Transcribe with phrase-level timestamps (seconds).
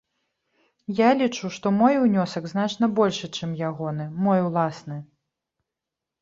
[0.99, 4.97] Я лічу, што мой унёсак значна большы, чым ягоны, мой уласны.